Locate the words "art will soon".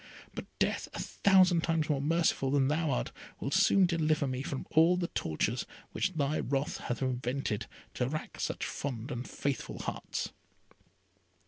2.89-3.85